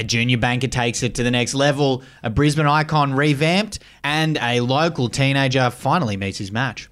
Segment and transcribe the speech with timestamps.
[0.00, 4.60] A junior banker takes it to the next level, a Brisbane icon revamped, and a
[4.60, 6.88] local teenager finally meets his match.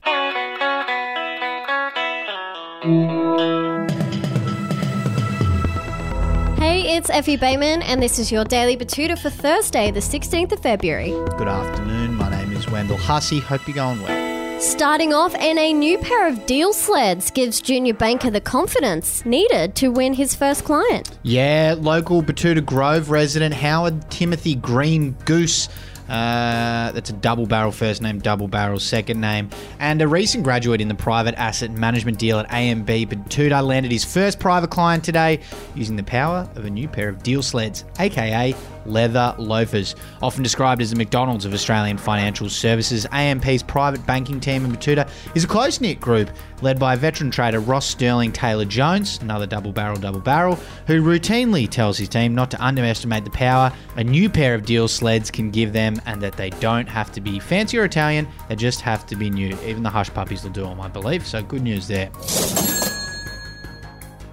[6.59, 10.61] Hey, it's Effie Bayman, and this is your Daily Betoota for Thursday, the 16th of
[10.61, 11.13] February.
[11.39, 13.41] Good afternoon, my name is Wendell Hussey.
[13.41, 14.28] Hope you're going well.
[14.61, 19.77] Starting off, and a new pair of deal sleds gives junior banker the confidence needed
[19.77, 21.17] to win his first client.
[21.23, 25.69] Yeah, local Betoota Grove resident Howard Timothy Green Goose.
[26.09, 29.51] Uh, that's a double barrel first name, double barrel second name.
[29.79, 34.05] And a recent graduate in the private asset management deal at AMP Betoota landed his
[34.05, 35.41] first private client today
[35.75, 38.55] using the power of a new pair of deal sleds, aka
[38.87, 39.95] leather loafers.
[40.23, 45.09] Often described as the McDonald's of Australian financial services, AMP's private banking team in Betoota
[45.35, 46.31] is a close knit group
[46.63, 51.69] led by veteran trader Ross Sterling Taylor Jones, another double barrel, double barrel, who routinely
[51.69, 55.51] tells his team not to underestimate the power a new pair of deal sleds can
[55.51, 59.07] give them and that they don't have to be fancy or Italian, they just have
[59.07, 59.57] to be new.
[59.65, 61.27] Even the hush puppies will do them, I believe.
[61.27, 62.11] So good news there.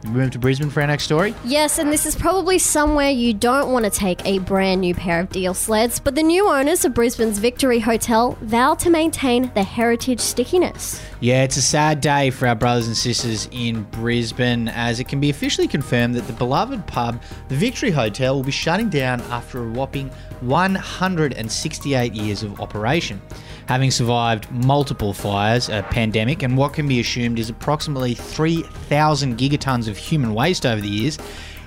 [0.08, 1.34] Move to Brisbane for our next story.
[1.44, 5.20] Yes, and this is probably somewhere you don't want to take a brand new pair
[5.20, 9.64] of deal sleds, but the new owners of Brisbane's Victory Hotel vow to maintain the
[9.64, 11.02] heritage stickiness.
[11.20, 15.20] Yeah, it's a sad day for our brothers and sisters in Brisbane as it can
[15.20, 19.64] be officially confirmed that the beloved pub, the Victory Hotel, will be shutting down after
[19.64, 20.10] a whopping
[20.42, 23.22] 168 years of operation.
[23.68, 29.88] Having survived multiple fires, a pandemic, and what can be assumed is approximately 3,000 gigatons
[29.88, 31.18] of human waste over the years,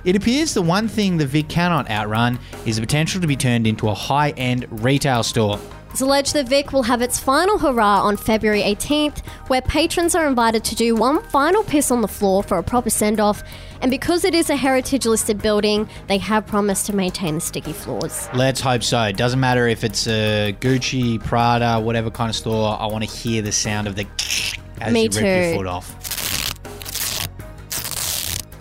[0.05, 3.67] it appears the one thing the Vic cannot outrun is the potential to be turned
[3.67, 5.59] into a high end retail store.
[5.91, 10.27] It's alleged that Vic will have its final hurrah on February 18th, where patrons are
[10.27, 13.43] invited to do one final piss on the floor for a proper send off.
[13.81, 17.73] And because it is a heritage listed building, they have promised to maintain the sticky
[17.73, 18.29] floors.
[18.35, 19.01] Let's hope so.
[19.03, 22.77] It doesn't matter if it's a Gucci, Prada, whatever kind of store.
[22.79, 24.05] I want to hear the sound of the
[24.81, 25.25] as Me you rip too.
[25.25, 25.95] your foot off.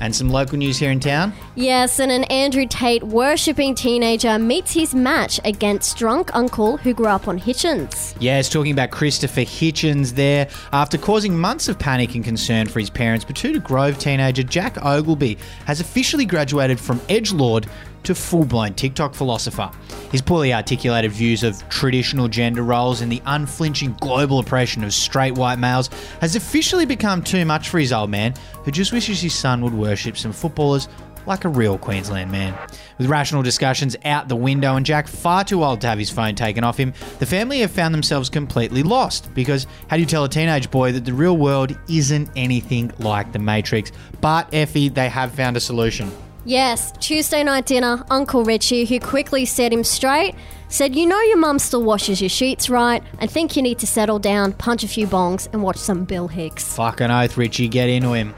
[0.00, 1.33] And some local news here in town.
[1.58, 7.08] Yes, and an Andrew Tate worshipping teenager meets his match against drunk uncle who grew
[7.08, 8.16] up on Hitchens.
[8.20, 10.48] It's talking about Christopher Hitchens there.
[10.72, 15.36] After causing months of panic and concern for his parents, Betoota Grove teenager Jack Ogleby
[15.64, 17.69] has officially graduated from edgelord
[18.04, 19.69] to full blown TikTok philosopher.
[20.12, 25.34] His poorly articulated views of traditional gender roles and the unflinching global oppression of straight
[25.34, 25.90] white males
[26.20, 28.32] has officially become too much for his old man,
[28.64, 30.88] who just wishes his son would worship some footballers
[31.27, 32.56] like a real Queensland man.
[32.99, 36.34] With rational discussions out the window and Jack far too old to have his phone
[36.34, 39.33] taken off him, the family have found themselves completely lost.
[39.34, 43.33] Because how do you tell a teenage boy that the real world isn't anything like
[43.33, 43.93] the Matrix?
[44.21, 46.11] But Effie, they have found a solution.
[46.45, 50.35] Yes, Tuesday night dinner, Uncle Richie, who quickly set him straight,
[50.69, 53.03] said, You know your mum still washes your sheets, right?
[53.21, 56.29] I think you need to settle down, punch a few bongs, and watch some Bill
[56.29, 56.75] Hicks.
[56.75, 58.33] Fucking oath, Richie, get into him.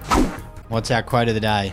[0.69, 1.73] What's our quote of the day?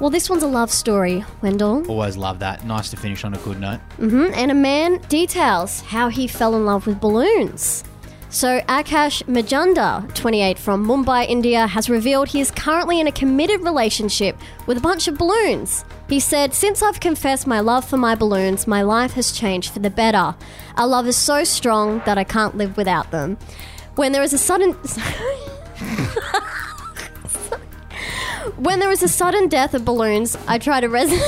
[0.00, 1.88] Well, this one's a love story, Wendell.
[1.88, 2.64] Always love that.
[2.64, 3.78] Nice to finish on a good note.
[3.96, 7.84] hmm And a man details how he fell in love with balloons.
[8.28, 13.60] So, Akash Majunda, 28 from Mumbai, India, has revealed he is currently in a committed
[13.60, 15.84] relationship with a bunch of balloons.
[16.08, 19.78] He said, Since I've confessed my love for my balloons, my life has changed for
[19.78, 20.34] the better.
[20.76, 23.38] Our love is so strong that I can't live without them.
[23.94, 24.76] When there is a sudden.
[28.56, 31.10] when there is a sudden death of balloons, I try to res.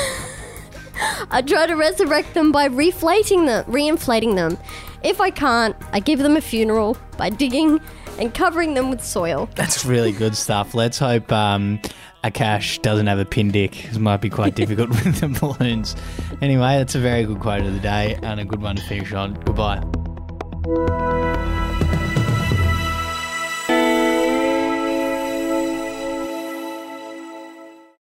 [1.30, 4.56] I try to resurrect them by reflating them, reinflating them.
[5.02, 7.80] If I can't, I give them a funeral by digging
[8.18, 9.48] and covering them with soil.
[9.54, 10.74] That's really good stuff.
[10.74, 11.80] Let's hope um,
[12.24, 13.84] Akash doesn't have a pin dick.
[13.84, 15.96] It might be quite difficult with the balloons.
[16.40, 19.12] Anyway, that's a very good quote of the day and a good one to finish
[19.12, 19.34] on.
[19.44, 21.05] Goodbye.